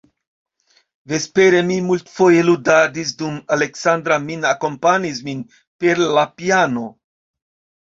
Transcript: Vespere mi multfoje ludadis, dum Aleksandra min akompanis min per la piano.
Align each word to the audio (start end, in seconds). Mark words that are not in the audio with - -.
Vespere 1.11 1.59
mi 1.67 1.77
multfoje 1.89 2.39
ludadis, 2.47 3.13
dum 3.21 3.37
Aleksandra 3.59 4.19
min 4.25 4.49
akompanis 4.55 5.23
min 5.31 5.47
per 5.85 6.05
la 6.19 6.27
piano. 6.41 6.91